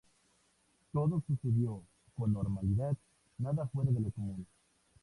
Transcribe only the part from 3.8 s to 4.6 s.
de lo común.